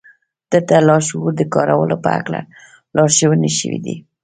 دلته 0.51 0.73
د 0.79 0.83
لاشعور 0.87 1.31
د 1.37 1.41
کارولو 1.53 1.95
په 2.03 2.09
هکله 2.15 2.41
لارښوونې 2.95 3.51
شوې 3.59 3.79
دي 3.85 3.95